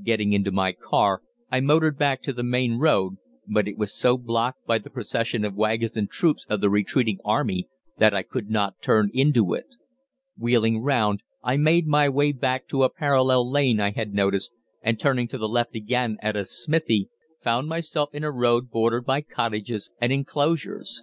[0.00, 3.14] Getting into my car I motored back to the main road,
[3.48, 7.18] but it was so blocked by the procession of waggons and troops of the retreating
[7.24, 7.66] army
[7.98, 9.66] that I could not turn into it.
[10.38, 15.00] Wheeling round I made my way back to a parallel lane I had noticed, and
[15.00, 17.08] turning to the left again at a smithy,
[17.42, 21.02] found myself in a road bordered by cottages and enclosures.